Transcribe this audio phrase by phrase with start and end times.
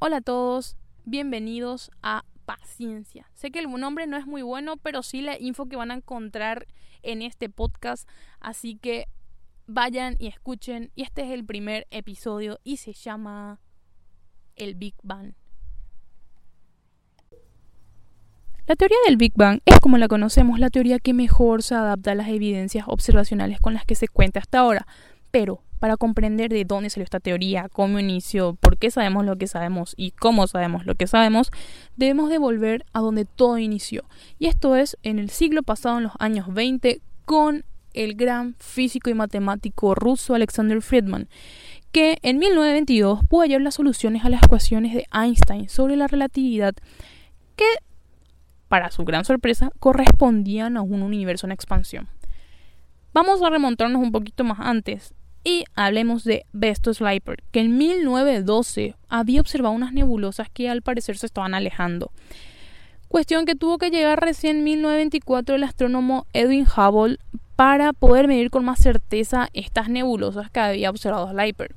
[0.00, 0.76] Hola a todos,
[1.06, 3.28] bienvenidos a Paciencia.
[3.34, 5.94] Sé que el nombre no es muy bueno, pero sí la info que van a
[5.94, 6.68] encontrar
[7.02, 8.08] en este podcast,
[8.38, 9.08] así que
[9.66, 10.92] vayan y escuchen.
[10.94, 13.58] Y este es el primer episodio y se llama
[14.54, 15.32] El Big Bang.
[18.68, 22.12] La teoría del Big Bang es como la conocemos, la teoría que mejor se adapta
[22.12, 24.86] a las evidencias observacionales con las que se cuenta hasta ahora.
[25.32, 29.46] Pero para comprender de dónde salió esta teoría, cómo inició, por qué sabemos lo que
[29.46, 31.50] sabemos y cómo sabemos lo que sabemos,
[31.96, 34.04] debemos de volver a donde todo inició.
[34.38, 37.64] Y esto es en el siglo pasado, en los años 20, con
[37.94, 41.28] el gran físico y matemático ruso Alexander Friedman,
[41.92, 46.74] que en 1922 pudo hallar las soluciones a las ecuaciones de Einstein sobre la relatividad
[47.56, 47.64] que
[48.68, 52.08] para su gran sorpresa, correspondían a un universo en expansión.
[53.12, 55.14] Vamos a remontarnos un poquito más antes
[55.44, 61.16] y hablemos de Bestos Leiper, que en 1912 había observado unas nebulosas que al parecer
[61.18, 62.10] se estaban alejando.
[63.08, 67.18] Cuestión que tuvo que llegar recién en 1924 el astrónomo Edwin Hubble
[67.56, 71.74] para poder medir con más certeza estas nebulosas que había observado Leiper.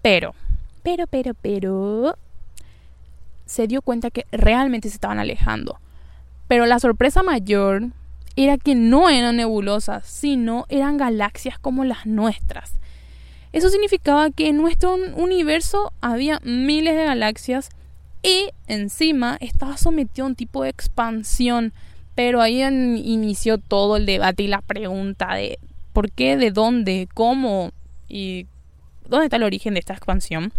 [0.00, 0.34] Pero,
[0.82, 2.16] pero, pero, pero,
[3.44, 5.78] se dio cuenta que realmente se estaban alejando.
[6.48, 7.88] Pero la sorpresa mayor
[8.36, 12.74] era que no eran nebulosas, sino eran galaxias como las nuestras.
[13.52, 17.70] Eso significaba que en nuestro universo había miles de galaxias
[18.22, 21.72] y encima estaba sometido a un tipo de expansión.
[22.14, 25.58] Pero ahí inició todo el debate y la pregunta de
[25.92, 27.72] por qué, de dónde, cómo
[28.08, 28.46] y
[29.08, 30.52] dónde está el origen de esta expansión.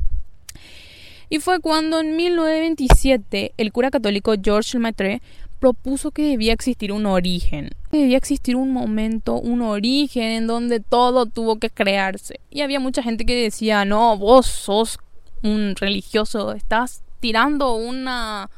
[1.29, 5.21] Y fue cuando en 1927 el cura católico Georges Lemaitre
[5.59, 11.25] propuso que debía existir un origen, debía existir un momento, un origen en donde todo
[11.25, 12.39] tuvo que crearse.
[12.49, 14.99] Y había mucha gente que decía, no, vos sos
[15.43, 18.49] un religioso, estás tirando una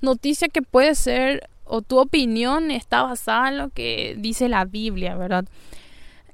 [0.00, 5.16] noticia que puede ser, o tu opinión está basada en lo que dice la Biblia,
[5.16, 5.44] ¿verdad?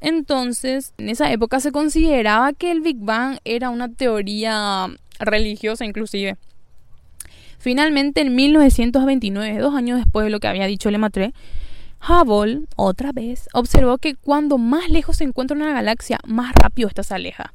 [0.01, 4.89] Entonces, en esa época se consideraba que el Big Bang era una teoría
[5.21, 6.37] religiosa inclusive.
[7.63, 11.33] Finalmente, en 1929, dos años después de lo que había dicho Lemaitre,
[12.01, 17.05] Hubble, otra vez, observó que cuando más lejos se encuentra una galaxia, más rápido esta
[17.05, 17.55] se aleja.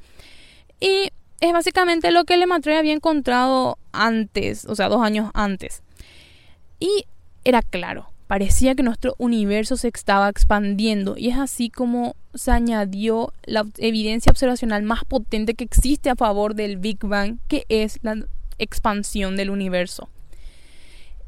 [0.79, 1.09] Y
[1.41, 5.83] es básicamente lo que Lemaitre había encontrado antes, o sea, dos años antes.
[6.79, 7.03] Y
[7.43, 13.33] era claro, parecía que nuestro universo se estaba expandiendo y es así como se añadió
[13.43, 18.25] la evidencia observacional más potente que existe a favor del Big Bang, que es la
[18.59, 20.09] expansión del universo.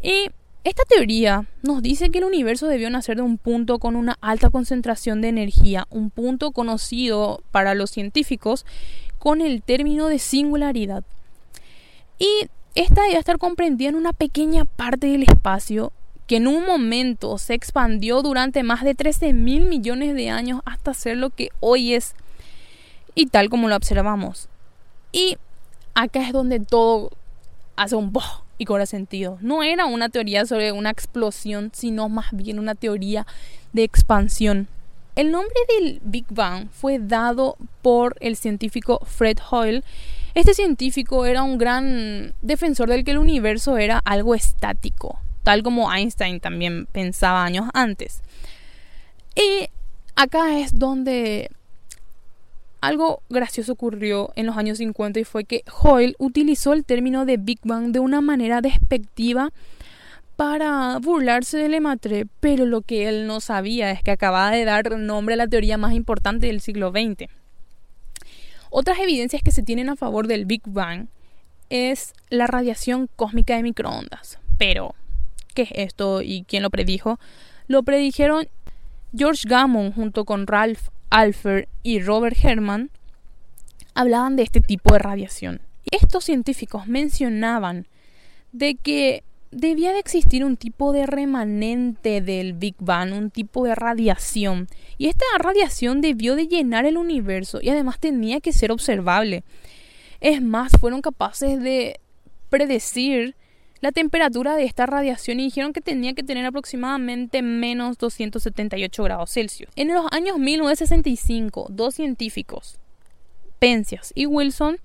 [0.01, 0.29] Y
[0.63, 4.49] esta teoría nos dice que el universo debió nacer de un punto con una alta
[4.49, 8.65] concentración de energía, un punto conocido para los científicos
[9.17, 11.03] con el término de singularidad.
[12.17, 15.91] Y esta debe estar comprendida en una pequeña parte del espacio
[16.27, 20.93] que en un momento se expandió durante más de 13 mil millones de años hasta
[20.93, 22.13] ser lo que hoy es
[23.15, 24.47] y tal como lo observamos.
[25.11, 25.37] Y
[25.95, 27.09] acá es donde todo
[27.79, 29.37] hace un boh y cobra sentido.
[29.41, 33.25] No era una teoría sobre una explosión, sino más bien una teoría
[33.71, 34.67] de expansión.
[35.15, 39.83] El nombre del Big Bang fue dado por el científico Fred Hoyle.
[40.35, 45.91] Este científico era un gran defensor del que el universo era algo estático, tal como
[45.91, 48.21] Einstein también pensaba años antes.
[49.35, 49.69] Y
[50.15, 51.49] acá es donde
[52.81, 57.37] algo gracioso ocurrió en los años 50 y fue que Hoyle utilizó el término de
[57.37, 59.51] Big Bang de una manera despectiva
[60.35, 64.97] para burlarse de Lemaitre, pero lo que él no sabía es que acababa de dar
[64.97, 67.29] nombre a la teoría más importante del siglo XX.
[68.69, 71.07] Otras evidencias que se tienen a favor del Big Bang
[71.69, 74.39] es la radiación cósmica de microondas.
[74.57, 74.95] Pero,
[75.53, 77.19] ¿qué es esto y quién lo predijo?
[77.67, 78.47] Lo predijeron
[79.13, 82.91] George Gamow junto con Ralph Alfer y Robert Herman
[83.93, 85.61] hablaban de este tipo de radiación.
[85.91, 87.87] Estos científicos mencionaban
[88.51, 93.75] de que debía de existir un tipo de remanente del Big Bang, un tipo de
[93.75, 94.67] radiación.
[94.97, 99.43] Y esta radiación debió de llenar el universo y además tenía que ser observable.
[100.21, 101.99] Es más, fueron capaces de
[102.49, 103.35] predecir
[103.81, 109.31] la temperatura de esta radiación y dijeron que tenía que tener aproximadamente menos 278 grados
[109.31, 109.69] Celsius.
[109.75, 112.79] En los años 1965, dos científicos,
[113.59, 114.77] Penzias y Wilson,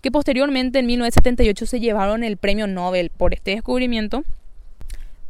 [0.00, 4.24] que posteriormente en 1978 se llevaron el premio Nobel por este descubrimiento,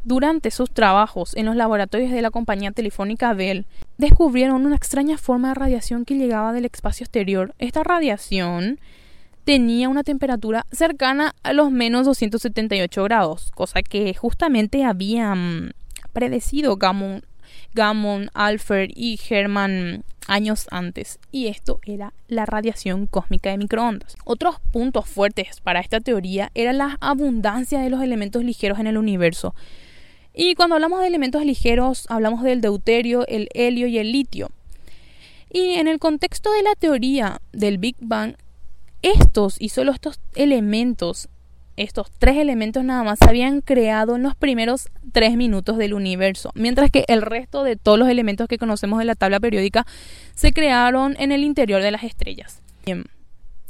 [0.03, 3.67] durante sus trabajos en los laboratorios de la compañía telefónica Bell,
[3.97, 7.53] descubrieron una extraña forma de radiación que llegaba del espacio exterior.
[7.59, 8.79] Esta radiación
[9.43, 15.73] tenía una temperatura cercana a los menos 278 grados, cosa que justamente habían
[16.13, 17.23] predecido Gammon,
[17.73, 24.15] Gammon Alfred y Herman años antes, y esto era la radiación cósmica de microondas.
[24.23, 28.97] Otros puntos fuertes para esta teoría era la abundancia de los elementos ligeros en el
[28.97, 29.55] universo.
[30.33, 34.49] Y cuando hablamos de elementos ligeros, hablamos del deuterio, el helio y el litio.
[35.51, 38.35] Y en el contexto de la teoría del Big Bang,
[39.01, 41.29] estos y solo estos elementos,
[41.77, 46.51] estos tres elementos nada más, se habían creado en los primeros tres minutos del universo,
[46.55, 49.85] mientras que el resto de todos los elementos que conocemos de la tabla periódica
[50.35, 52.61] se crearon en el interior de las estrellas.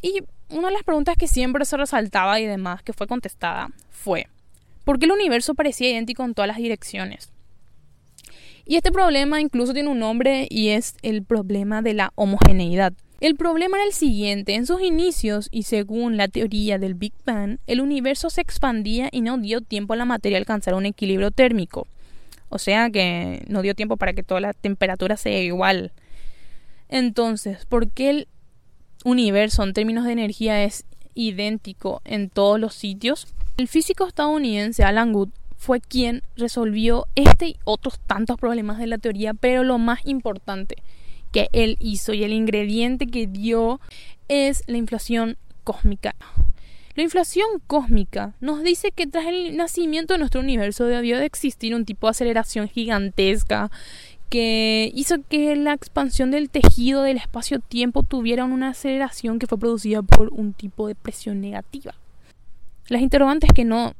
[0.01, 4.27] Y una de las preguntas que siempre se resaltaba y demás que fue contestada fue,
[4.83, 7.31] ¿por qué el universo parecía idéntico en todas las direcciones?
[8.65, 12.93] Y este problema incluso tiene un nombre y es el problema de la homogeneidad.
[13.21, 17.59] El problema era el siguiente, en sus inicios y según la teoría del Big Bang,
[17.67, 21.29] el universo se expandía y no dio tiempo a la materia a alcanzar un equilibrio
[21.29, 21.87] térmico.
[22.49, 25.91] O sea que no dio tiempo para que toda la temperatura sea igual.
[26.89, 28.27] Entonces, ¿por qué el
[29.05, 33.27] universo en términos de energía es idéntico en todos los sitios?
[33.57, 38.97] El físico estadounidense Alan Guth fue quien resolvió este y otros tantos problemas de la
[38.97, 40.77] teoría, pero lo más importante
[41.31, 43.79] que él hizo y el ingrediente que dio
[44.27, 46.15] es la inflación cósmica.
[46.95, 51.73] La inflación cósmica nos dice que tras el nacimiento de nuestro universo debió de existir
[51.73, 53.71] un tipo de aceleración gigantesca
[54.29, 60.01] que hizo que la expansión del tejido del espacio-tiempo tuviera una aceleración que fue producida
[60.01, 61.95] por un tipo de presión negativa.
[62.87, 63.93] Las interrogantes que no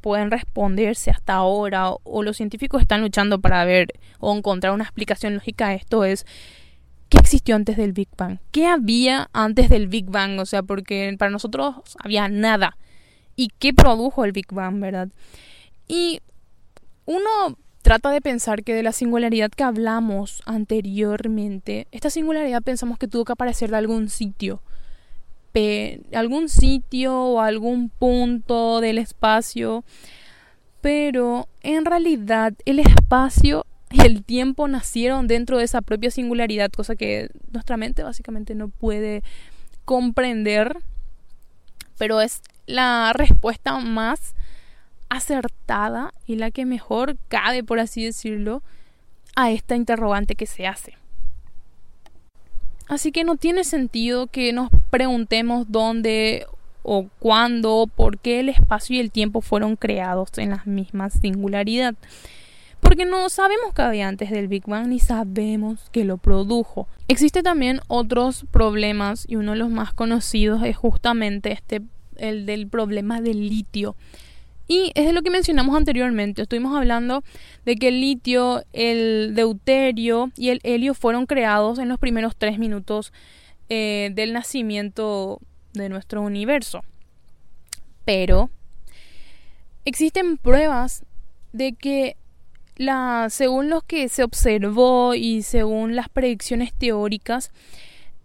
[0.00, 5.34] pueden responderse hasta ahora o los científicos están luchando para ver o encontrar una explicación
[5.34, 6.26] lógica a esto es
[7.08, 8.38] ¿Qué existió antes del Big Bang?
[8.50, 10.40] ¿Qué había antes del Big Bang?
[10.40, 12.76] O sea, porque para nosotros había nada.
[13.36, 15.08] ¿Y qué produjo el Big Bang, verdad?
[15.86, 16.20] Y
[17.04, 23.06] uno trata de pensar que de la singularidad que hablamos anteriormente, esta singularidad pensamos que
[23.06, 24.60] tuvo que aparecer de algún sitio.
[26.12, 29.84] algún sitio o algún punto del espacio.
[30.80, 33.64] Pero en realidad el espacio
[33.96, 38.68] y el tiempo nacieron dentro de esa propia singularidad, cosa que nuestra mente básicamente no
[38.68, 39.22] puede
[39.84, 40.76] comprender,
[41.96, 44.34] pero es la respuesta más
[45.08, 48.62] acertada y la que mejor cabe, por así decirlo,
[49.34, 50.94] a esta interrogante que se hace.
[52.88, 56.46] Así que no tiene sentido que nos preguntemos dónde
[56.82, 61.08] o cuándo, o por qué el espacio y el tiempo fueron creados en la misma
[61.10, 61.94] singularidad
[62.80, 66.88] porque no sabemos qué había antes del Big Bang ni sabemos que lo produjo.
[67.08, 71.82] Existen también otros problemas y uno de los más conocidos es justamente este
[72.16, 73.96] el del problema del litio.
[74.68, 76.42] Y es de lo que mencionamos anteriormente.
[76.42, 77.22] Estuvimos hablando
[77.64, 82.58] de que el litio, el deuterio y el helio fueron creados en los primeros tres
[82.58, 83.12] minutos
[83.68, 85.40] eh, del nacimiento
[85.72, 86.82] de nuestro universo.
[88.04, 88.50] Pero
[89.84, 91.04] existen pruebas
[91.52, 92.16] de que
[92.76, 97.50] la, según lo que se observó y según las predicciones teóricas,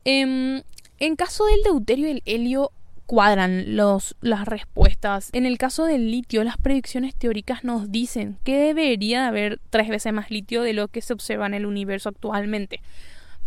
[0.06, 0.62] em,
[1.00, 2.72] en caso del deuterio y el helio
[3.12, 5.32] cuadran los, las respuestas.
[5.34, 10.14] En el caso del litio, las predicciones teóricas nos dicen que debería haber tres veces
[10.14, 12.80] más litio de lo que se observa en el universo actualmente.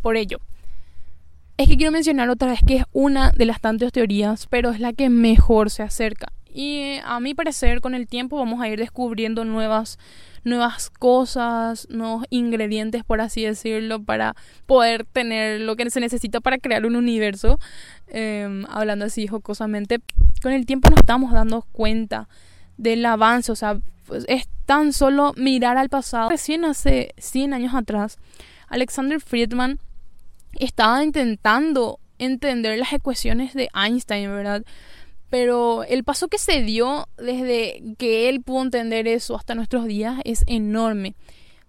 [0.02, 0.40] Por ello,
[1.56, 4.80] es que quiero mencionar otra vez que es una de las tantas teorías, pero es
[4.80, 6.33] la que mejor se acerca.
[6.54, 9.98] Y a mi parecer, con el tiempo vamos a ir descubriendo nuevas
[10.44, 16.58] nuevas cosas, nuevos ingredientes, por así decirlo, para poder tener lo que se necesita para
[16.58, 17.58] crear un universo.
[18.08, 20.00] Em, hablando así jocosamente,
[20.42, 22.28] con el tiempo nos estamos dando cuenta
[22.76, 26.28] del avance, o sea, pues es tan solo mirar al pasado.
[26.28, 28.18] Recién hace 100 años atrás,
[28.68, 29.80] Alexander Friedman
[30.52, 34.62] estaba intentando entender las ecuaciones de Einstein, ¿verdad?
[35.34, 40.20] Pero el paso que se dio desde que él pudo entender eso hasta nuestros días
[40.22, 41.16] es enorme.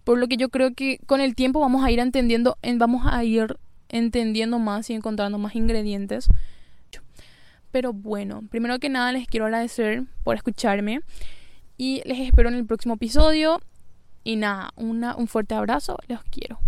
[0.04, 3.24] Por lo que yo creo que con el tiempo vamos a ir entendiendo, vamos a
[3.24, 3.58] ir
[3.90, 6.28] entendiendo más y encontrando más ingredientes.
[7.72, 11.00] Pero bueno, primero que nada les quiero agradecer por escucharme
[11.76, 13.60] y les espero en el próximo episodio.
[14.24, 16.60] Y nada, una, un fuerte abrazo, los quiero.